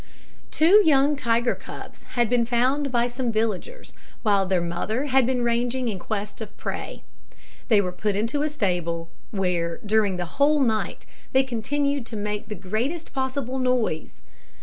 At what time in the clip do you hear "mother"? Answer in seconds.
4.59-5.05